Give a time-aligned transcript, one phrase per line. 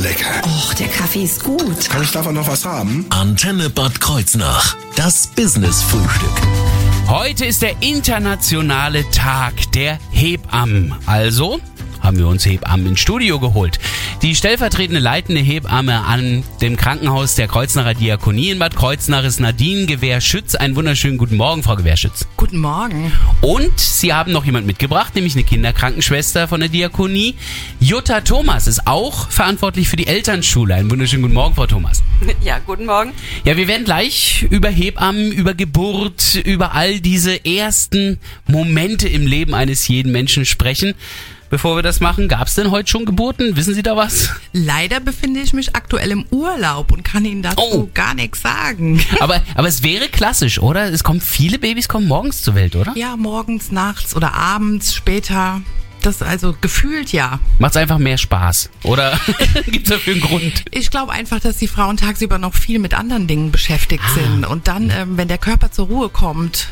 [0.00, 0.42] lecker.
[0.44, 1.88] Och, der Kaffee ist gut.
[1.88, 3.06] Kann ich davon noch was haben?
[3.10, 4.76] Antenne Bad Kreuznach.
[4.96, 6.32] Das Business-Frühstück.
[7.08, 10.94] Heute ist der internationale Tag der Hebammen.
[11.06, 11.60] Also
[12.00, 13.78] haben wir uns Hebammen ins Studio geholt.
[14.22, 19.86] Die stellvertretende leitende Hebamme an dem Krankenhaus der Kreuznacher Diakonie in Bad Kreuznach ist Nadine
[19.86, 20.54] Gewehrschütz.
[20.56, 22.26] Einen wunderschönen guten Morgen, Frau Gewehrschütz.
[22.36, 23.10] Guten Morgen.
[23.40, 27.34] Und Sie haben noch jemand mitgebracht, nämlich eine Kinderkrankenschwester von der Diakonie.
[27.80, 30.74] Jutta Thomas ist auch verantwortlich für die Elternschule.
[30.74, 32.02] Einen wunderschönen guten Morgen, Frau Thomas.
[32.42, 33.12] Ja, guten Morgen.
[33.44, 39.54] Ja, wir werden gleich über Hebammen, über Geburt, über all diese ersten Momente im Leben
[39.54, 40.94] eines jeden Menschen sprechen.
[41.50, 43.56] Bevor wir das machen, gab es denn heute schon Geburten?
[43.56, 44.09] Wissen Sie da was?
[44.52, 47.90] Leider befinde ich mich aktuell im Urlaub und kann Ihnen dazu Oh.
[47.94, 49.00] gar nichts sagen.
[49.20, 50.92] Aber, aber es wäre klassisch, oder?
[50.92, 52.92] Es kommen viele Babys kommen morgens zur Welt, oder?
[52.96, 55.60] Ja, morgens, nachts oder abends, später.
[56.02, 57.40] Das also gefühlt ja.
[57.58, 59.20] Macht's einfach mehr Spaß, oder?
[59.66, 60.64] Gibt's dafür einen Grund?
[60.70, 64.14] Ich glaube einfach, dass die Frauen tagsüber noch viel mit anderen Dingen beschäftigt Ah.
[64.14, 64.46] sind.
[64.46, 66.68] Und dann, ähm, wenn der Körper zur Ruhe kommt,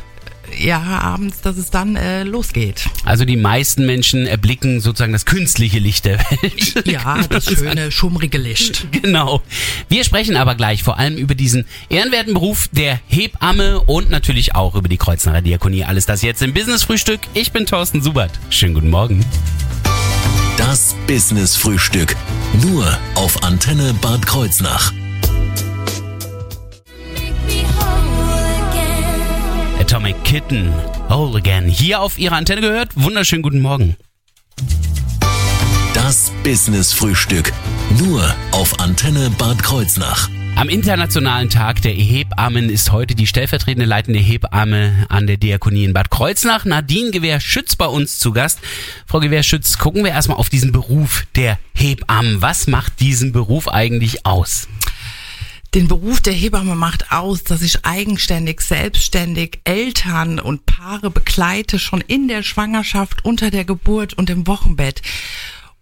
[0.59, 2.89] ja, abends, dass es dann äh, losgeht.
[3.05, 6.87] Also die meisten Menschen erblicken sozusagen das künstliche Licht der Welt.
[6.89, 8.87] Ja, das schöne, schummrige Licht.
[8.93, 9.43] Genau.
[9.89, 14.75] Wir sprechen aber gleich vor allem über diesen ehrenwerten Beruf der Hebamme und natürlich auch
[14.75, 15.85] über die Kreuznacher Diakonie.
[15.85, 17.21] Alles das jetzt im Business-Frühstück.
[17.35, 18.33] Ich bin Thorsten Subert.
[18.51, 19.25] Schönen guten Morgen.
[20.57, 22.17] Das Business-Frühstück.
[22.63, 24.93] Nur auf Antenne Bad Kreuznach.
[29.89, 30.71] Atomic Kitten,
[31.09, 31.67] Whole Again.
[31.67, 32.91] Hier auf Ihrer Antenne gehört.
[32.95, 33.97] Wunderschönen guten Morgen.
[35.95, 37.55] Das Business-Frühstück.
[37.99, 40.29] Nur auf Antenne Bad Kreuznach.
[40.57, 45.95] Am Internationalen Tag der Hebammen ist heute die stellvertretende leitende Hebamme an der Diakonie in
[45.95, 48.59] Bad Kreuznach, Nadine Gewehr-Schütz, bei uns zu Gast.
[49.07, 52.43] Frau Gewehr-Schütz, gucken wir erstmal auf diesen Beruf der Hebammen.
[52.43, 54.69] Was macht diesen Beruf eigentlich aus?
[55.75, 62.01] Den Beruf der Hebamme macht aus, dass ich eigenständig, selbstständig Eltern und Paare begleite, schon
[62.01, 65.03] in der Schwangerschaft, unter der Geburt und im Wochenbett.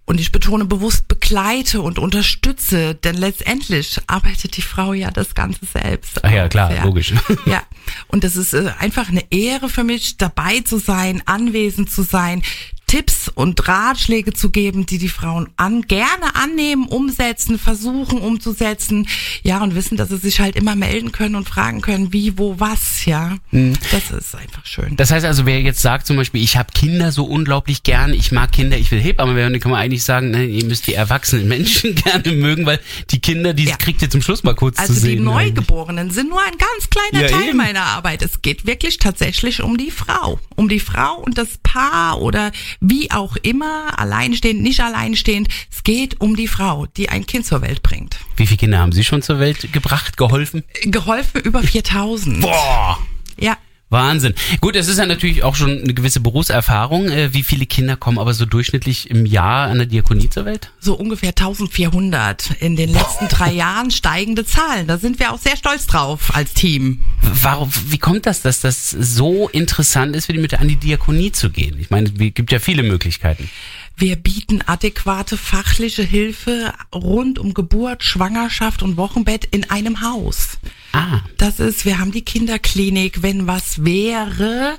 [0.05, 5.67] Und ich betone bewusst begleite und unterstütze, denn letztendlich arbeitet die Frau ja das Ganze
[5.67, 6.25] selbst.
[6.25, 7.13] Ach ja, klar, logisch.
[7.47, 7.63] Ja,
[8.09, 12.43] und es ist äh, einfach eine Ehre für mich, dabei zu sein, anwesend zu sein,
[12.87, 19.09] Tipps und Ratschläge zu geben, die die Frauen an, gerne annehmen, umsetzen, versuchen umzusetzen.
[19.43, 22.61] Ja, und wissen, dass sie sich halt immer melden können und fragen können, wie, wo,
[22.61, 23.37] was, ja.
[23.51, 24.95] Das ist einfach schön.
[24.97, 28.31] Das heißt also, wer jetzt sagt zum Beispiel, ich habe Kinder so unglaublich gern, ich
[28.31, 30.95] mag Kinder, ich will Hebamme werden, dann kann man eigentlich sagen, ne, ihr müsst die
[30.95, 32.79] erwachsenen Menschen gerne mögen, weil
[33.11, 33.77] die Kinder, die Ja.
[33.77, 35.25] kriegt ihr zum Schluss mal kurz Also zu die sehen.
[35.25, 37.57] Neugeborenen sind nur ein ganz kleiner Ja, Teil eben.
[37.57, 38.23] meiner Arbeit.
[38.23, 40.39] Es geht wirklich tatsächlich um die Frau.
[40.55, 45.49] Um die Frau und das Paar oder wie auch immer, alleinstehend, nicht alleinstehend.
[45.71, 48.19] Es geht um die Frau, die ein Kind zur Welt bringt.
[48.37, 50.65] Wie viele Kinder haben Sie schon zur Welt gebracht, geholfen?
[50.83, 52.41] Geholfen über 4000.
[52.41, 52.99] Boah!
[53.39, 53.57] Ja.
[53.89, 54.35] Wahnsinn.
[54.61, 57.09] Gut, es ist ja natürlich auch schon eine gewisse Berufserfahrung.
[57.09, 60.73] Äh, Wie viele Kinder kommen aber so durchschnittlich im Jahr an der Diakonie zur Welt?
[60.81, 64.89] So ungefähr 1400 in den letzten drei Jahren steigende Zahlen.
[64.89, 67.03] Da sind wir auch sehr stolz drauf als Team.
[67.23, 71.31] Warum, wie kommt das, dass das so interessant ist, für die mit an die Diakonie
[71.31, 71.79] zu gehen?
[71.79, 73.49] Ich meine, es gibt ja viele Möglichkeiten.
[73.97, 80.59] Wir bieten adäquate fachliche Hilfe rund um Geburt, Schwangerschaft und Wochenbett in einem Haus.
[80.97, 83.23] Ah, Das ist, wir haben die Kinderklinik.
[83.23, 84.79] Wenn was wäre,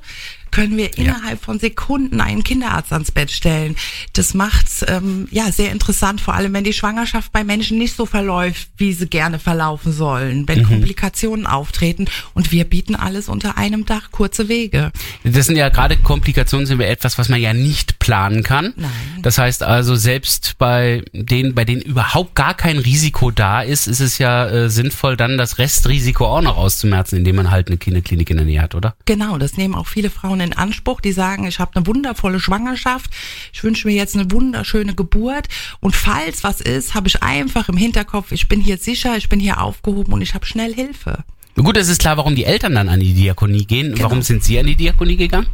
[0.52, 3.76] können wir innerhalb von Sekunden einen Kinderarzt ans Bett stellen.
[4.14, 8.06] Das macht's ähm, ja sehr interessant, vor allem wenn die Schwangerschaft bei Menschen nicht so
[8.06, 12.06] verläuft, wie sie gerne verlaufen sollen, wenn Komplikationen auftreten.
[12.34, 14.92] Und wir bieten alles unter einem Dach, kurze Wege.
[15.24, 18.74] das sind ja gerade Komplikationen, sind wir etwas, was man ja nicht planen kann.
[18.76, 18.92] Nein.
[19.22, 24.00] Das heißt also, selbst bei denen, bei denen überhaupt gar kein Risiko da ist, ist
[24.00, 28.30] es ja äh, sinnvoll, dann das Restrisiko auch noch auszumerzen, indem man halt eine Kinderklinik
[28.30, 28.96] in der Nähe hat, oder?
[29.06, 33.12] Genau, das nehmen auch viele Frauen in Anspruch, die sagen, ich habe eine wundervolle Schwangerschaft,
[33.54, 35.48] ich wünsche mir jetzt eine wunderschöne Geburt
[35.80, 39.40] und falls was ist, habe ich einfach im Hinterkopf, ich bin hier sicher, ich bin
[39.40, 41.24] hier aufgehoben und ich habe schnell Hilfe.
[41.56, 43.96] Gut, es ist klar, warum die Eltern dann an die Diakonie gehen.
[43.98, 45.48] Warum sind Sie an die Diakonie gegangen?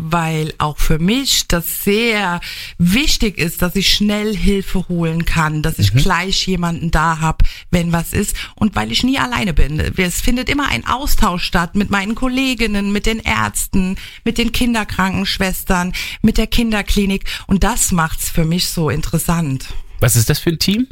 [0.00, 2.40] Weil auch für mich das sehr
[2.78, 7.92] wichtig ist, dass ich schnell Hilfe holen kann, dass ich gleich jemanden da habe, wenn
[7.92, 9.80] was ist und weil ich nie alleine bin.
[9.96, 15.92] Es findet immer ein Austausch statt mit meinen Kolleginnen, mit den Ärzten, mit den Kinderkrankenschwestern,
[16.22, 19.66] mit der Kinderklinik und das macht's für mich so interessant.
[20.00, 20.86] Was ist das für ein Team?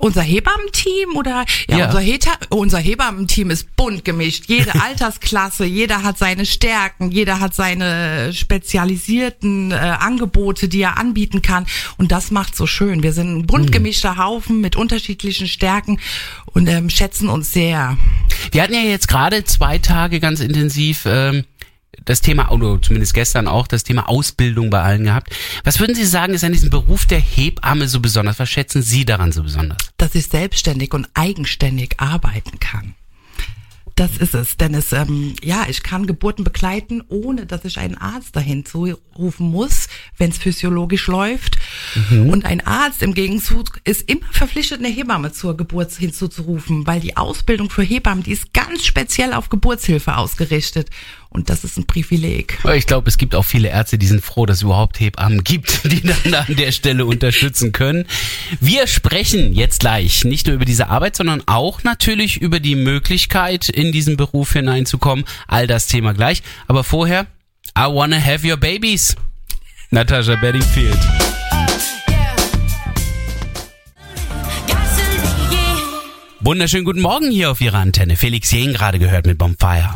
[0.00, 1.86] Unser Hebammenteam oder ja, Ja.
[1.86, 4.44] unser Heta unser Hebammenteam ist bunt gemischt.
[4.48, 11.42] Jede Altersklasse, jeder hat seine Stärken, jeder hat seine spezialisierten äh, Angebote, die er anbieten
[11.42, 11.66] kann
[11.96, 13.02] und das macht so schön.
[13.02, 15.98] Wir sind ein bunt gemischter Haufen mit unterschiedlichen Stärken
[16.52, 17.96] und ähm, schätzen uns sehr.
[18.52, 21.44] Wir hatten ja jetzt gerade zwei Tage ganz intensiv ähm,
[22.08, 25.34] das Thema, oder zumindest gestern auch, das Thema Ausbildung bei allen gehabt.
[25.64, 28.38] Was würden Sie sagen, ist an diesem Beruf der Hebamme so besonders?
[28.38, 29.78] Was schätzen Sie daran so besonders?
[29.98, 32.94] dass ich selbstständig und eigenständig arbeiten kann.
[33.94, 37.96] Das ist es, denn es, ähm, ja, ich kann Geburten begleiten, ohne dass ich einen
[37.96, 41.58] Arzt dahin zurufen muss, wenn es physiologisch läuft.
[42.12, 47.16] Und ein Arzt im Gegenzug ist immer verpflichtet, eine Hebamme zur Geburt hinzuzurufen, weil die
[47.16, 50.90] Ausbildung für Hebammen, die ist ganz speziell auf Geburtshilfe ausgerichtet.
[51.30, 52.58] Und das ist ein Privileg.
[52.74, 55.80] Ich glaube, es gibt auch viele Ärzte, die sind froh, dass es überhaupt Hebammen gibt,
[55.90, 58.06] die dann an der Stelle unterstützen können.
[58.60, 63.68] Wir sprechen jetzt gleich nicht nur über diese Arbeit, sondern auch natürlich über die Möglichkeit,
[63.68, 65.26] in diesen Beruf hineinzukommen.
[65.46, 66.42] All das Thema gleich.
[66.66, 67.26] Aber vorher,
[67.76, 69.14] I wanna have your babies.
[69.90, 70.98] Natascha Bedingfield.
[76.40, 78.16] Wunderschönen guten Morgen hier auf Ihrer Antenne.
[78.16, 79.94] Felix Jähn gerade gehört mit Bonfire.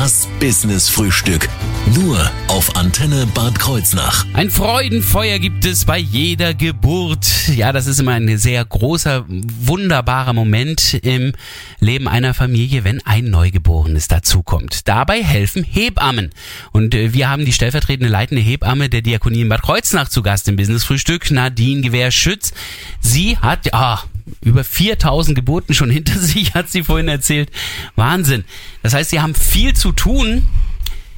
[0.00, 1.48] Das Business Frühstück.
[1.94, 2.18] Nur
[2.48, 4.26] auf Antenne Bad Kreuznach.
[4.32, 7.46] Ein Freudenfeuer gibt es bei jeder Geburt.
[7.54, 11.32] Ja, das ist immer ein sehr großer, wunderbarer Moment im
[11.78, 14.88] Leben einer Familie, wenn ein Neugeborenes dazukommt.
[14.88, 16.30] Dabei helfen Hebammen.
[16.72, 20.48] Und äh, wir haben die stellvertretende leitende Hebamme der Diakonie in Bad Kreuznach zu Gast
[20.48, 22.52] im Business Frühstück, Nadine Gewehr-Schütz.
[23.00, 24.02] Sie hat, ah,
[24.40, 27.50] über 4000 Geburten schon hinter sich, hat sie vorhin erzählt.
[27.96, 28.44] Wahnsinn.
[28.82, 30.46] Das heißt, sie haben viel zu tun.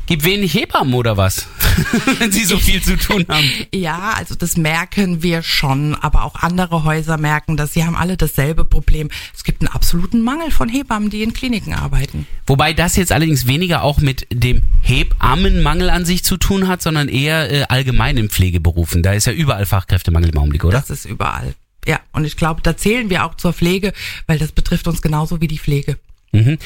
[0.07, 1.49] Gibt wenig Hebammen oder was?
[2.21, 3.51] Wenn sie so viel zu tun haben.
[3.75, 7.73] Ja, also das merken wir schon, aber auch andere Häuser merken das.
[7.73, 9.11] Sie haben alle dasselbe Problem.
[9.35, 12.29] Es gibt einen absoluten Mangel von Hebammen, die in Kliniken arbeiten.
[12.47, 17.09] Wobei das jetzt allerdings weniger auch mit dem Hebammenmangel an sich zu tun hat, sondern
[17.09, 19.03] eher äh, allgemein in Pflegeberufen.
[19.03, 20.79] Da ist ja überall Fachkräftemangel im Augenblick, oder?
[20.79, 21.57] Das ist überall.
[21.87, 23.93] Ja, und ich glaube, da zählen wir auch zur Pflege,
[24.27, 25.97] weil das betrifft uns genauso wie die Pflege.
[26.33, 26.59] Mhm.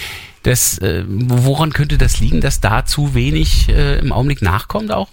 [0.43, 5.09] Das, äh, woran könnte das liegen, dass da zu wenig äh, im Augenblick nachkommt auch?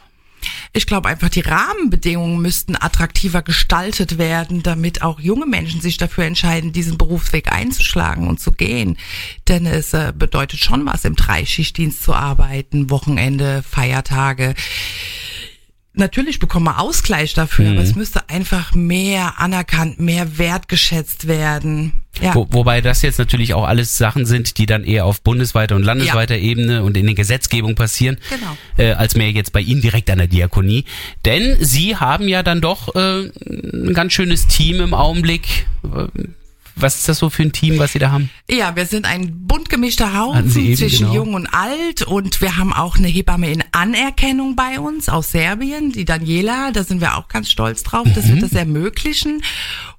[0.71, 6.25] Ich glaube einfach, die Rahmenbedingungen müssten attraktiver gestaltet werden, damit auch junge Menschen sich dafür
[6.25, 8.97] entscheiden, diesen Berufsweg einzuschlagen und zu gehen.
[9.47, 14.53] Denn es äh, bedeutet schon was, im Dreischichtdienst zu arbeiten, Wochenende, Feiertage.
[15.97, 22.03] Natürlich bekommen wir Ausgleich dafür, aber es müsste einfach mehr anerkannt, mehr wertgeschätzt werden.
[22.21, 22.35] Ja.
[22.35, 25.81] Wo, wobei das jetzt natürlich auch alles Sachen sind, die dann eher auf bundesweiter und
[25.83, 28.57] landesweiter Ebene und in der Gesetzgebung passieren, Genau.
[28.77, 30.85] äh, als mehr jetzt bei Ihnen direkt an der Diakonie.
[31.25, 35.65] Denn Sie haben ja dann doch äh, ein ganz schönes Team im Augenblick.
[36.79, 38.29] Was ist das so für ein Team, was Sie da haben?
[38.49, 41.13] Ja, wir sind ein bunt gemischter Haufen zwischen genau.
[41.15, 45.91] jung und alt und wir haben auch eine Hebamme in Anerkennung bei uns aus Serbien,
[45.91, 48.35] die Daniela, da sind wir auch ganz stolz drauf, dass Mhm.
[48.35, 49.41] wir das ermöglichen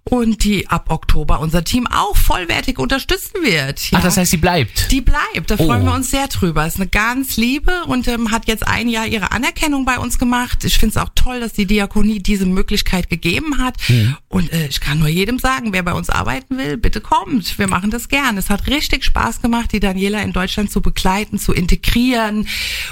[0.04, 3.90] und die ab Oktober unser Team auch vollwertig unterstützen wird.
[3.90, 3.98] Ja.
[3.98, 4.90] Ach, das heißt, sie bleibt.
[4.90, 5.86] Die bleibt, da freuen Oh.
[5.86, 6.66] wir uns sehr drüber.
[6.66, 10.64] Ist eine ganz liebe und ähm, hat jetzt ein Jahr ihre Anerkennung bei uns gemacht.
[10.64, 13.74] Ich finde es auch toll, dass die Diakonie diese Möglichkeit gegeben hat.
[13.86, 14.16] Hm.
[14.30, 17.58] Und äh, ich kann nur jedem sagen, wer bei uns arbeiten will, bitte kommt.
[17.58, 18.36] Wir machen das gern.
[18.36, 22.46] Es hat richtig Spaß gemacht, die Daniela in Deutschland zu begleiten, zu integrieren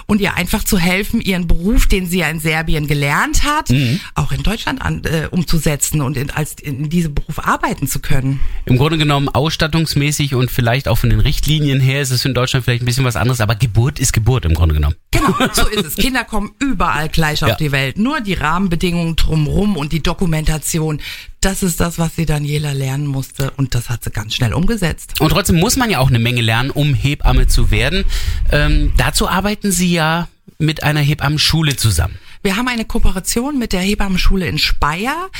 [0.06, 4.00] und ihr einfach zu helfen, ihren Beruf, den sie ja in Serbien gelernt hat, Hm.
[4.14, 8.40] auch in Deutschland an, äh, umzusetzen und in, als in diesem Beruf arbeiten zu können.
[8.64, 12.64] Im Grunde genommen ausstattungsmäßig und vielleicht auch von den Richtlinien her ist es in Deutschland
[12.64, 14.96] vielleicht ein bisschen was anderes, aber Geburt ist Geburt im Grunde genommen.
[15.10, 15.96] Genau, so ist es.
[15.96, 17.56] Kinder kommen überall gleich auf Ja.
[17.56, 17.98] die Welt.
[17.98, 21.00] Nur die Rahmenbedingungen drumrum und die Dokumentation,
[21.46, 25.20] das ist das, was sie Daniela lernen musste und das hat sie ganz schnell umgesetzt.
[25.20, 28.04] Und trotzdem muss man ja auch eine Menge lernen, um Hebamme zu werden.
[28.50, 30.26] Ähm, dazu arbeiten Sie ja
[30.58, 32.18] mit einer Hebammenschule zusammen.
[32.42, 35.30] Wir haben eine Kooperation mit der Hebammenschule in Speyer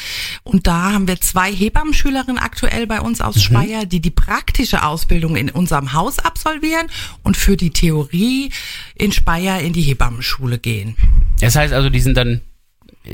[0.45, 5.35] und da haben wir zwei Hebammenschülerinnen aktuell bei uns aus Speyer, die die praktische Ausbildung
[5.35, 6.87] in unserem Haus absolvieren
[7.25, 8.53] und für die Theorie
[8.95, 10.97] in Speyer in die Hebammenschule gehen.
[11.41, 12.43] Das heißt also, die sind dann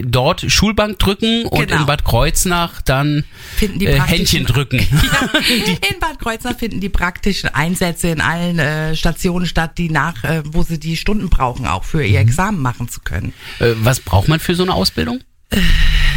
[0.02, 1.80] dort Schulbank drücken und Genau.
[1.80, 3.24] in Bad Kreuznach dann
[3.56, 4.78] Finden die äh, Händchen drücken.
[5.02, 5.28] Ja,
[5.90, 10.42] in Bad Kreuznach finden die praktischen Einsätze in allen äh, Stationen statt, die nach, äh,
[10.46, 13.32] wo sie die Stunden brauchen, auch für ihr Examen machen zu können.
[13.58, 15.20] Äh, was braucht man für so eine Ausbildung?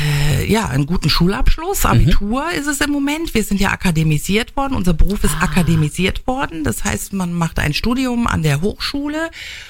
[0.03, 3.33] Äh, ja, einen guten Schulabschluss, Abitur ist es im Moment.
[3.33, 4.75] Wir sind ja akademisiert worden.
[4.75, 6.63] Unser Beruf ist akademisiert worden.
[6.63, 9.29] Das heißt, man macht ein Studium an der Hochschule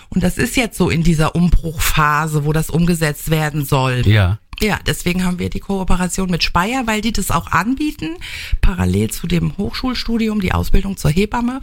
[0.10, 4.04] und das ist jetzt so in dieser Umbruchphase, wo das umgesetzt werden soll.
[4.06, 4.40] Ja.
[4.62, 8.16] Ja, deswegen haben wir die Kooperation mit Speyer, weil die das auch anbieten,
[8.62, 11.62] parallel zu dem Hochschulstudium, die Ausbildung zur Hebamme.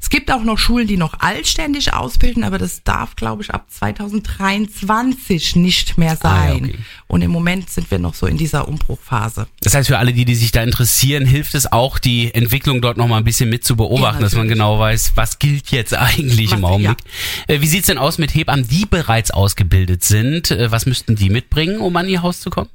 [0.00, 3.66] Es gibt auch noch Schulen, die noch altständisch ausbilden, aber das darf, glaube ich, ab
[3.70, 6.32] 2023 nicht mehr sein.
[6.32, 6.78] Ah, ja, okay.
[7.06, 9.46] Und im Moment sind wir noch so in dieser Umbruchphase.
[9.60, 12.96] Das heißt, für alle, die, die sich da interessieren, hilft es auch, die Entwicklung dort
[12.96, 16.52] nochmal ein bisschen mit zu beobachten, Ja, dass man genau weiß, was gilt jetzt eigentlich
[16.52, 16.98] im Was- Augenblick.
[17.46, 20.50] Äh, Wie sieht's denn aus mit Hebammen, die bereits ausgebildet sind?
[20.50, 22.70] Äh, Was müssten die mitbringen, um an ihr Haus zu kommen?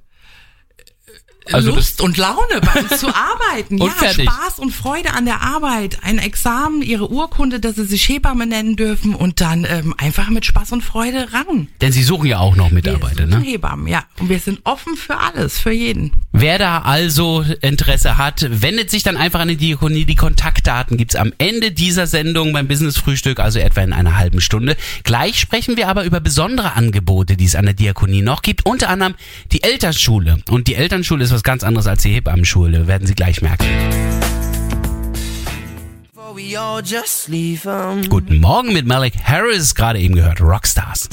[1.53, 3.77] Also Lust und Laune bei uns zu arbeiten.
[3.77, 4.29] Ja, fertig.
[4.29, 5.99] Spaß und Freude an der Arbeit.
[6.03, 10.45] Ein Examen, ihre Urkunde, dass sie sich Hebamme nennen dürfen und dann ähm, einfach mit
[10.45, 11.67] Spaß und Freude ran.
[11.81, 13.39] Denn sie suchen ja auch noch Mitarbeiter, ne?
[13.39, 14.03] Hebammen, ja.
[14.19, 16.11] Und wir sind offen für alles, für jeden.
[16.31, 20.05] Wer da also Interesse hat, wendet sich dann einfach an die Diakonie.
[20.05, 24.41] Die Kontaktdaten gibt's am Ende dieser Sendung beim Business Frühstück, also etwa in einer halben
[24.41, 24.77] Stunde.
[25.03, 28.65] Gleich sprechen wir aber über besondere Angebote, die es an der Diakonie noch gibt.
[28.65, 29.15] Unter anderem
[29.51, 30.39] die Elternschule.
[30.49, 33.65] Und die Elternschule ist was ganz anderes als die Hebammenschule, werden Sie gleich merken.
[38.09, 41.09] Guten Morgen mit Malik Harris, gerade eben gehört, Rockstars.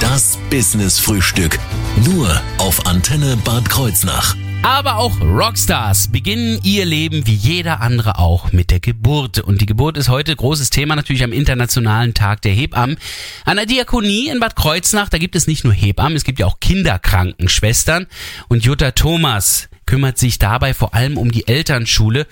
[0.00, 1.58] Das Business Frühstück.
[2.04, 4.34] Nur auf Antenne Bad Kreuznach.
[4.62, 9.40] Aber auch Rockstars beginnen ihr Leben wie jeder andere auch mit der Geburt.
[9.40, 12.96] Und die Geburt ist heute großes Thema natürlich am Internationalen Tag der Hebammen.
[13.44, 16.46] An der Diakonie in Bad Kreuznach, da gibt es nicht nur Hebammen, es gibt ja
[16.46, 18.06] auch Kinderkrankenschwestern.
[18.46, 22.28] Und Jutta Thomas kümmert sich dabei vor allem um die Elternschule.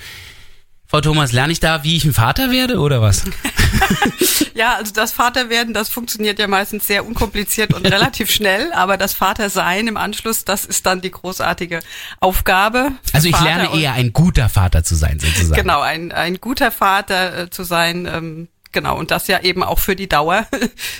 [0.90, 3.24] Frau Thomas, lerne ich da, wie ich ein Vater werde oder was?
[4.54, 9.14] Ja, also das Vaterwerden, das funktioniert ja meistens sehr unkompliziert und relativ schnell, aber das
[9.14, 11.80] Vatersein im Anschluss, das ist dann die großartige
[12.18, 12.92] Aufgabe.
[13.14, 15.62] Also ich Vater lerne eher ein guter Vater zu sein sozusagen.
[15.62, 18.06] Genau, ein, ein guter Vater äh, zu sein.
[18.06, 20.46] Ähm, genau, und das ja eben auch für die Dauer.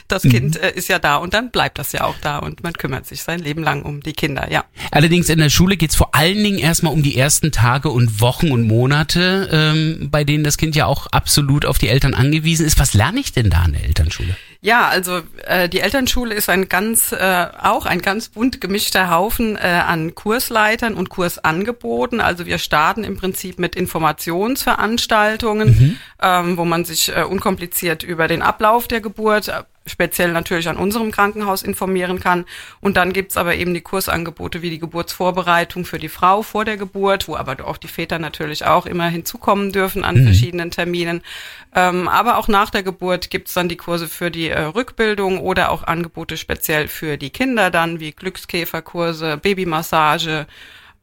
[0.08, 0.30] Das Mhm.
[0.30, 3.06] Kind äh, ist ja da und dann bleibt das ja auch da und man kümmert
[3.06, 4.64] sich sein Leben lang um die Kinder, ja.
[4.90, 8.50] Allerdings in der Schule geht's vor allen Dingen erstmal um die ersten Tage und Wochen
[8.50, 12.78] und Monate, ähm, bei denen das Kind ja auch absolut auf die Eltern angewiesen ist.
[12.80, 14.36] Was lerne ich denn da an der Elternschule?
[14.62, 19.56] Ja, also äh, die Elternschule ist ein ganz äh, auch ein ganz bunt gemischter Haufen
[19.56, 22.20] äh, an Kursleitern und Kursangeboten.
[22.20, 28.42] Also wir starten im Prinzip mit Informationsveranstaltungen, ähm, wo man sich äh, unkompliziert über den
[28.42, 29.50] Ablauf der Geburt
[29.86, 32.44] speziell natürlich an unserem Krankenhaus informieren kann.
[32.80, 36.76] Und dann gibt's aber eben die Kursangebote wie die Geburtsvorbereitung für die Frau vor der
[36.76, 41.22] Geburt, wo aber auch die Väter natürlich auch immer hinzukommen dürfen an verschiedenen Terminen.
[41.74, 45.70] Ähm, aber auch nach der Geburt gibt's dann die Kurse für die äh, Rückbildung oder
[45.70, 50.46] auch Angebote speziell für die Kinder dann, wie Glückskäferkurse, Babymassage,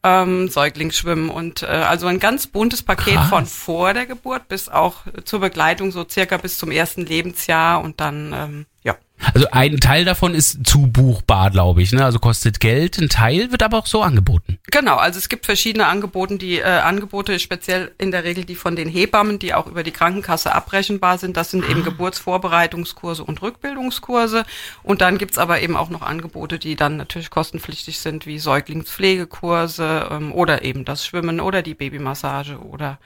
[0.08, 3.30] ähm, Säuglingsschwimmen und äh, also ein ganz buntes Paket Krass.
[3.30, 8.00] von vor der Geburt bis auch zur Begleitung so circa bis zum ersten Lebensjahr und
[8.00, 8.96] dann ähm, ja
[9.34, 11.92] Also ein Teil davon ist zu buchbar, glaube ich.
[11.92, 12.06] Ne?
[12.06, 14.60] Also kostet Geld, ein Teil wird aber auch so angeboten.
[14.72, 18.76] Genau, also es gibt verschiedene Angebote, die äh, Angebote speziell in der Regel die von
[18.76, 21.36] den Hebammen, die auch über die Krankenkasse abrechenbar sind.
[21.36, 24.46] Das sind eben Geburtsvorbereitungskurse und Rückbildungskurse.
[24.84, 30.10] Und dann gibt's aber eben auch noch Angebote, die dann natürlich kostenpflichtig sind, wie Säuglingspflegekurse
[30.12, 33.00] ähm, oder eben das Schwimmen oder die Babymassage oder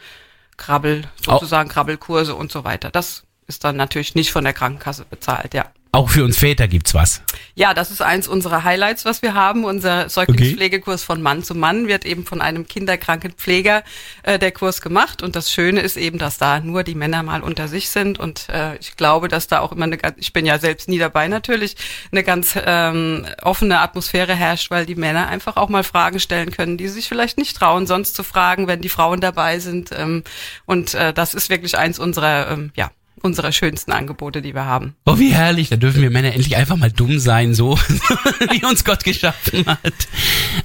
[0.57, 2.91] Krabbel, sozusagen Krabbelkurse und so weiter.
[2.91, 5.65] Das ist dann natürlich nicht von der Krankenkasse bezahlt, ja.
[5.93, 7.21] Auch für uns Väter gibt's was.
[7.53, 9.65] Ja, das ist eins unserer Highlights, was wir haben.
[9.65, 13.83] Unser Säuglingspflegekurs von Mann zu Mann wird eben von einem Kinderkrankenpfleger
[14.23, 15.21] äh, der Kurs gemacht.
[15.21, 18.21] Und das Schöne ist eben, dass da nur die Männer mal unter sich sind.
[18.21, 20.97] Und äh, ich glaube, dass da auch immer eine ganz, ich bin ja selbst nie
[20.97, 21.75] dabei natürlich,
[22.13, 26.77] eine ganz ähm, offene Atmosphäre herrscht, weil die Männer einfach auch mal Fragen stellen können,
[26.77, 29.89] die sie sich vielleicht nicht trauen, sonst zu fragen, wenn die Frauen dabei sind.
[29.91, 30.23] Ähm,
[30.65, 32.91] und äh, das ist wirklich eins unserer, ähm, ja,
[33.23, 34.95] unserer schönsten Angebote, die wir haben.
[35.05, 35.69] Oh, wie herrlich.
[35.69, 37.77] Da dürfen wir Männer endlich einfach mal dumm sein, so
[38.51, 39.81] wie uns Gott geschaffen hat.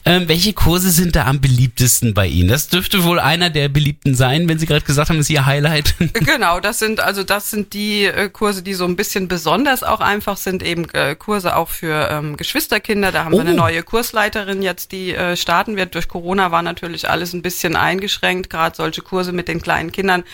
[0.05, 2.49] Ähm, welche Kurse sind da am beliebtesten bei Ihnen?
[2.49, 5.95] Das dürfte wohl einer der beliebten sein, wenn Sie gerade gesagt haben, ist Ihr Highlight.
[6.27, 10.01] Genau, das sind also das sind die äh, Kurse, die so ein bisschen besonders auch
[10.01, 13.13] einfach sind, eben äh, Kurse auch für ähm, Geschwisterkinder.
[13.13, 13.57] Da haben wir eine Oh.
[13.57, 15.95] neue Kursleiterin jetzt, die äh, starten wird.
[15.95, 20.25] Durch Corona war natürlich alles ein bisschen eingeschränkt, gerade solche Kurse mit den kleinen Kindern,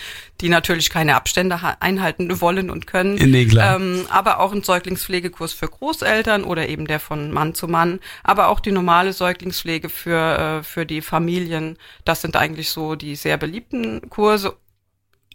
[0.41, 1.77] die natürlich keine Abstände ha-
[2.19, 3.15] einhalten wollen und können.
[3.15, 3.75] Nee, klar.
[3.75, 8.47] Ähm, aber auch ein Säuglingspflegekurs für Großeltern oder eben der von Mann zu Mann, aber
[8.47, 11.77] auch die normale Säuglingspflege für äh, für die Familien.
[12.05, 14.55] Das sind eigentlich so die sehr beliebten Kurse.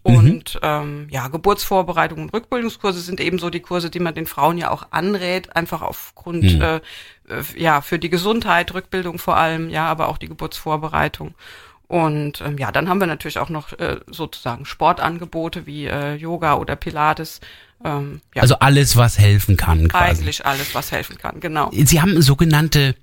[0.05, 4.71] Und ähm, ja, Geburtsvorbereitung und Rückbildungskurse sind ebenso die Kurse, die man den Frauen ja
[4.71, 6.63] auch anrät, einfach aufgrund Mhm.
[6.63, 6.81] äh, äh,
[7.57, 11.35] ja für die Gesundheit, Rückbildung vor allem, ja, aber auch die Geburtsvorbereitung.
[11.89, 16.55] Und ähm, ja, dann haben wir natürlich auch noch äh, sozusagen Sportangebote wie äh, Yoga
[16.55, 17.41] oder Pilates.
[17.83, 20.21] Ähm, ja, Also alles, was helfen kann, quasi.
[20.21, 21.71] eigentlich alles, was helfen kann, genau.
[21.73, 22.95] Sie haben sogenannte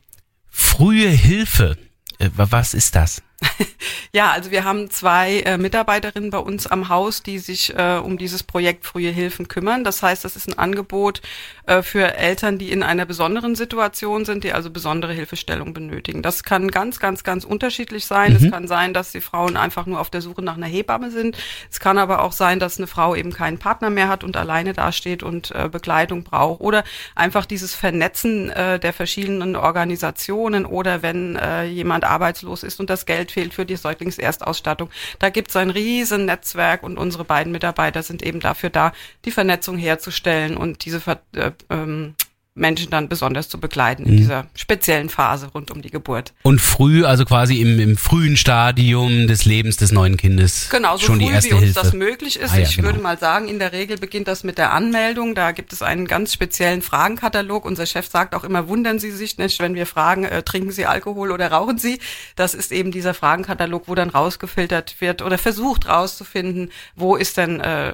[0.49, 1.77] Frühe Hilfe.
[2.19, 3.23] Äh, was ist das?
[4.15, 8.17] Ja, also wir haben zwei äh, Mitarbeiterinnen bei uns am Haus, die sich äh, um
[8.17, 9.83] dieses Projekt Frühe Hilfen kümmern.
[9.83, 11.21] Das heißt, das ist ein Angebot
[11.65, 16.21] äh, für Eltern, die in einer besonderen Situation sind, die also besondere Hilfestellung benötigen.
[16.21, 18.31] Das kann ganz, ganz, ganz unterschiedlich sein.
[18.31, 18.37] Mhm.
[18.37, 21.37] Es kann sein, dass die Frauen einfach nur auf der Suche nach einer Hebamme sind.
[21.69, 24.71] Es kann aber auch sein, dass eine Frau eben keinen Partner mehr hat und alleine
[24.71, 26.61] dasteht und äh, Begleitung braucht.
[26.61, 26.85] Oder
[27.15, 33.05] einfach dieses Vernetzen äh, der verschiedenen Organisationen oder wenn äh, jemand arbeitslos ist und das
[33.05, 34.89] Geld fehlt für die Säuglingserstausstattung.
[35.19, 38.93] Da gibt es ein riesen Netzwerk und unsere beiden Mitarbeiter sind eben dafür da,
[39.25, 41.01] die Vernetzung herzustellen und diese
[41.33, 42.15] äh, ähm,
[42.55, 44.17] Menschen dann besonders zu begleiten in mhm.
[44.17, 46.33] dieser speziellen Phase rund um die Geburt.
[46.41, 50.69] Und früh, also quasi im, im frühen Stadium des Lebens des neuen Kindes.
[50.69, 51.79] Genau, so schon früh, die erste wie uns Hilfe.
[51.81, 52.53] das möglich ist.
[52.53, 52.87] Ah, ja, ich genau.
[52.87, 55.35] würde mal sagen, in der Regel beginnt das mit der Anmeldung.
[55.35, 57.65] Da gibt es einen ganz speziellen Fragenkatalog.
[57.65, 60.85] Unser Chef sagt auch immer, wundern Sie sich nicht, wenn wir fragen, äh, trinken Sie
[60.85, 61.99] Alkohol oder rauchen Sie?
[62.37, 67.59] Das ist eben dieser Fragenkatalog, wo dann rausgefiltert wird oder versucht rauszufinden, wo ist denn
[67.59, 67.93] äh,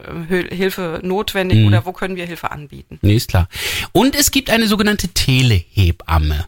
[0.49, 1.67] Hilfe notwendig Mhm.
[1.67, 2.99] oder wo können wir Hilfe anbieten.
[3.01, 3.47] Nee, ist klar.
[3.91, 6.45] Und es gibt eine sogenannte Telehebamme.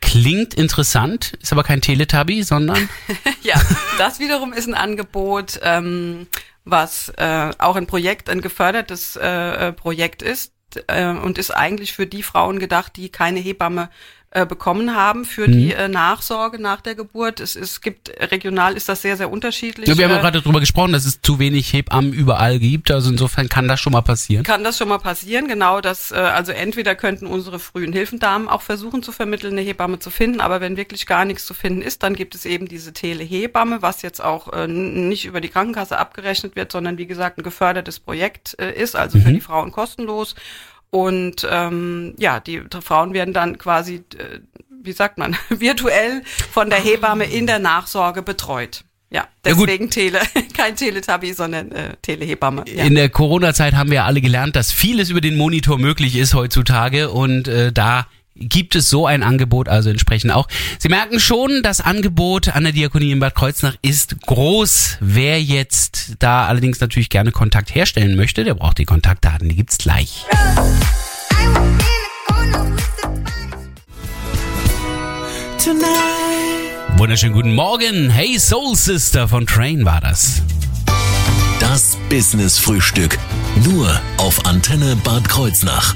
[0.00, 2.88] Klingt interessant, ist aber kein Teletubby, sondern
[3.42, 3.60] Ja,
[3.98, 6.26] das wiederum ist ein Angebot, ähm,
[6.64, 10.52] was äh, auch ein Projekt, ein gefördertes äh, äh, Projekt ist
[10.86, 13.90] äh, und ist eigentlich für die Frauen gedacht, die keine Hebamme
[14.32, 15.52] äh, bekommen haben für Mhm.
[15.52, 17.40] die äh, Nachsorge nach der Geburt.
[17.40, 19.88] Es, es gibt regional ist das sehr sehr unterschiedlich.
[19.88, 22.90] ja, wir haben ja Äh, gerade darüber gesprochen, dass es zu wenig Hebammen überall gibt.
[22.92, 24.44] Also insofern kann das schon mal passieren.
[24.44, 28.62] kann das schon mal passieren, genau, dass äh, also entweder könnten unsere frühen Hilfendamen auch
[28.62, 32.02] versuchen zu vermitteln, eine Hebamme zu finden, aber wenn wirklich gar nichts zu finden ist,
[32.04, 36.54] dann gibt es eben diese Telehebamme, was jetzt auch äh, nicht über die Krankenkasse abgerechnet
[36.54, 40.36] wird, sondern wie gesagt ein gefördertes Projekt äh, ist, also für die Frauen kostenlos.
[40.90, 44.40] Und ähm, ja, die Frauen werden dann quasi, äh,
[44.82, 48.84] wie sagt man, virtuell von der Hebamme in der Nachsorge betreut.
[49.12, 50.20] Ja, Ja, deswegen Tele,
[50.56, 52.64] kein Teletubby, sondern äh, Telehebamme.
[52.68, 52.84] Ja.
[52.84, 56.34] In der Corona-Zeit haben wir ja alle gelernt, dass vieles über den Monitor möglich ist
[56.34, 60.48] heutzutage und äh, da gibt es so ein Angebot also entsprechend auch.
[60.78, 64.98] Sie merken schon, das Angebot an der Diakonie in Bad Kreuznach ist groß.
[65.00, 69.78] Wer jetzt da allerdings natürlich gerne Kontakt herstellen möchte, der braucht die Kontaktdaten, die gibt's
[69.78, 70.24] gleich.
[76.96, 78.10] Wunderschönen guten Morgen.
[78.10, 80.42] Hey Soul Sister von Train war das.
[81.58, 83.18] Das Business Frühstück.
[83.64, 85.94] Nur auf Antenne Bad Kreuznach.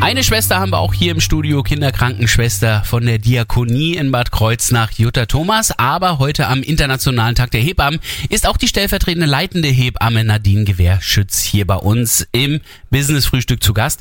[0.00, 4.92] Eine Schwester haben wir auch hier im Studio, Kinderkrankenschwester von der Diakonie in Bad Kreuznach,
[4.92, 5.78] Jutta Thomas.
[5.78, 11.42] Aber heute am Internationalen Tag der Hebammen ist auch die stellvertretende leitende Hebamme Nadine Gewehrschütz
[11.42, 14.00] hier bei uns im Business Frühstück zu Gast.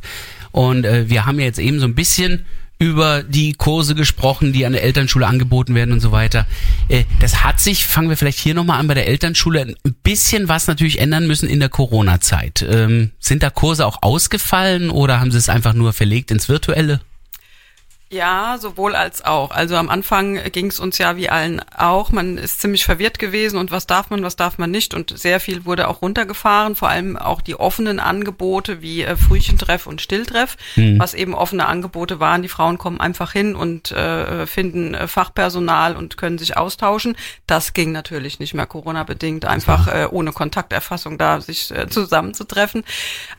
[0.52, 2.46] Und äh, wir haben ja jetzt eben so ein bisschen
[2.80, 6.48] über die Kurse gesprochen, die an der Elternschule angeboten werden und so weiter.
[6.88, 10.48] Äh, das hat sich, fangen wir vielleicht hier nochmal an bei der Elternschule, ein bisschen
[10.48, 12.66] was natürlich ändern müssen in der Corona-Zeit.
[12.68, 17.02] Ähm, sind da Kurse auch ausgefallen oder haben sie es einfach nur verlegt ins Virtuelle?
[18.12, 19.52] Ja, sowohl als auch.
[19.52, 22.12] Also am Anfang ging es uns ja wie allen auch.
[22.12, 24.96] Man ist ziemlich verwirrt gewesen und was darf man, was darf man nicht.
[24.96, 29.86] Und sehr viel wurde auch runtergefahren, vor allem auch die offenen Angebote wie äh, Frühchentreff
[29.86, 30.58] und Stilltreff,
[30.98, 32.42] was eben offene Angebote waren.
[32.42, 37.16] Die Frauen kommen einfach hin und äh, finden äh, Fachpersonal und können sich austauschen.
[37.46, 42.84] Das ging natürlich nicht mehr Corona-bedingt, einfach äh, ohne Kontakterfassung da sich äh, zusammenzutreffen.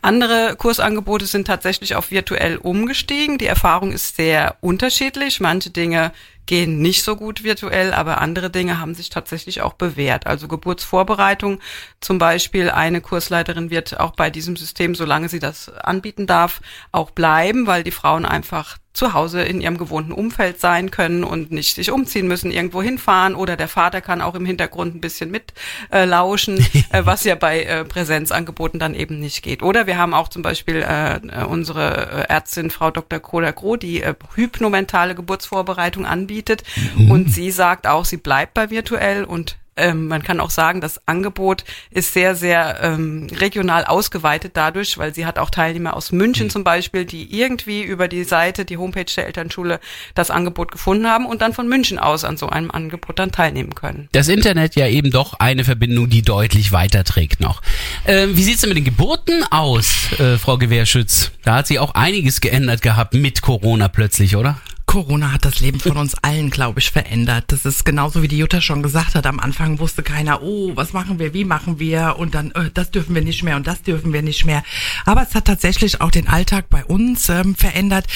[0.00, 3.36] Andere Kursangebote sind tatsächlich auf virtuell umgestiegen.
[3.36, 5.40] Die Erfahrung ist sehr unterschiedlich.
[5.40, 6.12] Manche Dinge
[6.46, 10.26] gehen nicht so gut virtuell, aber andere Dinge haben sich tatsächlich auch bewährt.
[10.26, 11.60] Also Geburtsvorbereitung
[12.00, 12.70] zum Beispiel.
[12.70, 17.84] Eine Kursleiterin wird auch bei diesem System, solange sie das anbieten darf, auch bleiben, weil
[17.84, 22.26] die Frauen einfach zu Hause in ihrem gewohnten Umfeld sein können und nicht sich umziehen
[22.26, 25.52] müssen, irgendwo hinfahren oder der Vater kann auch im Hintergrund ein bisschen mit
[25.92, 26.58] äh, lauschen,
[26.90, 29.62] äh, was ja bei äh, Präsenzangeboten dann eben nicht geht.
[29.62, 33.20] Oder wir haben auch zum Beispiel äh, unsere äh, Ärztin Frau Dr.
[33.20, 36.64] Kohler Groh, die äh, hypnomentale Geburtsvorbereitung anbietet
[37.08, 41.00] und sie sagt auch, sie bleibt bei virtuell und ähm, man kann auch sagen, das
[41.06, 46.50] Angebot ist sehr, sehr ähm, regional ausgeweitet dadurch, weil sie hat auch Teilnehmer aus München
[46.50, 49.80] zum Beispiel, die irgendwie über die Seite, die Homepage der Elternschule,
[50.14, 53.74] das Angebot gefunden haben und dann von München aus an so einem Angebot dann teilnehmen
[53.74, 54.08] können.
[54.12, 57.62] Das Internet ja eben doch eine Verbindung, die deutlich weiterträgt noch.
[58.06, 61.30] Ähm, wie sieht's denn mit den Geburten aus, äh, Frau Gewehrschütz?
[61.44, 64.58] Da hat sich auch einiges geändert gehabt mit Corona plötzlich, oder?
[64.90, 67.44] Corona hat das Leben von uns allen, glaube ich, verändert.
[67.52, 69.24] Das ist genauso wie die Jutta schon gesagt hat.
[69.24, 72.90] Am Anfang wusste keiner, oh, was machen wir, wie machen wir und dann, äh, das
[72.90, 74.64] dürfen wir nicht mehr und das dürfen wir nicht mehr.
[75.06, 78.06] Aber es hat tatsächlich auch den Alltag bei uns ähm, verändert.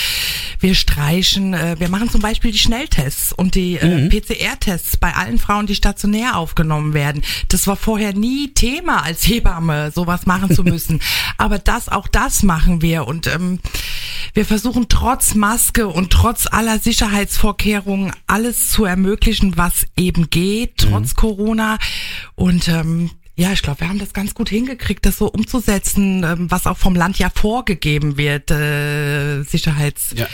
[0.59, 5.39] Wir streichen, äh, wir machen zum Beispiel die Schnelltests und die äh, PCR-Tests bei allen
[5.39, 7.23] Frauen, die stationär aufgenommen werden.
[7.51, 10.99] Das war vorher nie Thema als Hebamme, sowas machen zu müssen.
[11.39, 13.61] Aber das, auch das machen wir und ähm,
[14.33, 21.15] wir versuchen trotz Maske und trotz aller Sicherheitsvorkehrungen alles zu ermöglichen, was eben geht, trotz
[21.15, 21.79] Corona.
[22.37, 26.51] Und ähm, ja, ich glaube, wir haben das ganz gut hingekriegt, das so umzusetzen, ähm,
[26.51, 30.27] was auch vom Land ja vorgegeben wird, äh, Sicherheits Ja.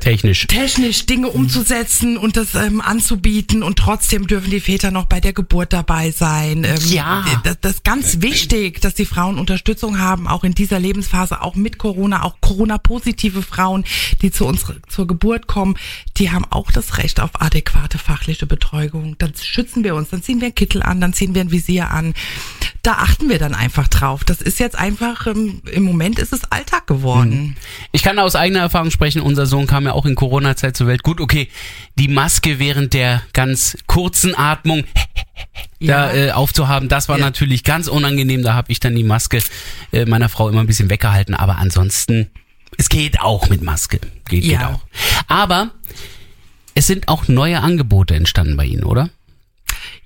[0.00, 0.46] Technisch.
[0.46, 5.32] technisch Dinge umzusetzen und das ähm, anzubieten und trotzdem dürfen die Väter noch bei der
[5.32, 6.64] Geburt dabei sein.
[6.64, 7.24] Ähm, Ja.
[7.44, 11.54] Das, das ist ganz wichtig, dass die Frauen Unterstützung haben, auch in dieser Lebensphase, auch
[11.54, 13.84] mit Corona, auch Corona-positive Frauen,
[14.22, 15.76] die zu uns zur Geburt kommen,
[16.16, 19.16] die haben auch das Recht auf adäquate fachliche Betreuung.
[19.18, 21.90] Dann schützen wir uns, dann ziehen wir einen Kittel an, dann ziehen wir ein Visier
[21.90, 22.14] an.
[22.82, 24.22] Da achten wir dann einfach drauf.
[24.24, 27.56] Das ist jetzt einfach, ähm, im Moment ist es Alltag geworden.
[27.92, 31.02] Ich kann aus eigener Erfahrung sprechen, unser Sohn kam ja auch in Corona-Zeit zur Welt.
[31.02, 31.48] Gut, okay,
[31.98, 34.84] die Maske während der ganz kurzen Atmung
[35.80, 36.14] da Ja.
[36.14, 37.24] äh, aufzuhaben, das war Ja.
[37.24, 38.42] natürlich ganz unangenehm.
[38.42, 39.40] Da habe ich dann die Maske
[39.92, 41.34] äh, meiner Frau immer ein bisschen weggehalten.
[41.34, 42.30] Aber ansonsten,
[42.78, 43.98] es geht auch mit Maske.
[44.28, 44.74] Geht, geht Ja.
[44.74, 44.80] auch.
[45.28, 45.70] Aber
[46.74, 49.10] es sind auch neue Angebote entstanden bei Ihnen, oder?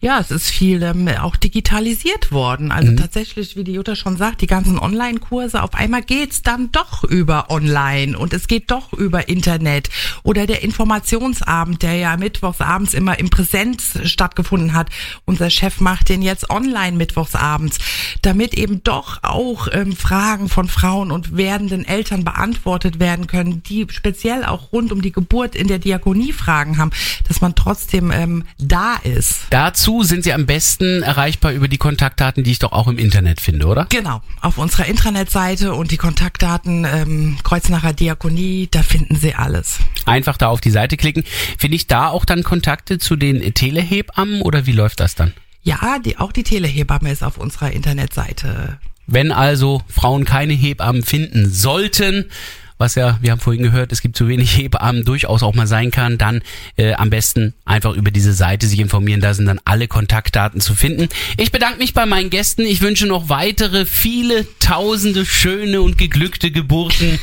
[0.02, 2.72] Ja, es ist viel ähm, auch digitalisiert worden.
[2.72, 7.04] Also tatsächlich, wie die Jutta schon sagt, die ganzen Online-Kurse, auf einmal geht's dann doch
[7.04, 9.90] über Online und es geht doch über Internet.
[10.22, 14.88] Oder der Informationsabend, der ja mittwochsabends immer im Präsenz stattgefunden hat.
[15.26, 17.76] Unser Chef macht den jetzt online mittwochsabends,
[18.22, 23.86] damit eben doch auch ähm, Fragen von Frauen und werdenden Eltern beantwortet werden können, die
[23.90, 26.90] speziell auch rund um die Geburt in der Diakonie Fragen haben,
[27.28, 29.40] dass man trotzdem ähm, da ist.
[29.50, 33.40] Dazu sind Sie am besten erreichbar über die Kontaktdaten, die ich doch auch im Internet
[33.40, 33.86] finde, oder?
[33.90, 39.78] Genau, auf unserer Intranet-Seite und die Kontaktdaten ähm, Kreuznacher Diakonie, da finden Sie alles.
[40.06, 41.24] Einfach da auf die Seite klicken.
[41.58, 45.32] Finde ich da auch dann Kontakte zu den Telehebammen oder wie läuft das dann?
[45.62, 48.78] Ja, die, auch die Telehebamme ist auf unserer Internetseite.
[49.06, 52.30] Wenn also Frauen keine Hebammen finden sollten,
[52.80, 55.90] was ja, wir haben vorhin gehört, es gibt zu wenig Hebammen, durchaus auch mal sein
[55.90, 56.40] kann, dann
[56.76, 60.74] äh, am besten einfach über diese Seite sich informieren, da sind dann alle Kontaktdaten zu
[60.74, 61.10] finden.
[61.36, 66.50] Ich bedanke mich bei meinen Gästen, ich wünsche noch weitere viele tausende schöne und geglückte
[66.50, 67.20] Geburten.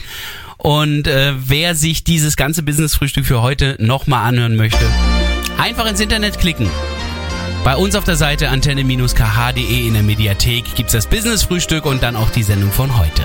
[0.58, 4.86] Und äh, wer sich dieses ganze Business-Frühstück für heute nochmal anhören möchte,
[5.58, 6.70] einfach ins Internet klicken.
[7.64, 12.30] Bei uns auf der Seite antenne-kh.de in der Mediathek gibt's das Business-Frühstück und dann auch
[12.30, 13.24] die Sendung von heute.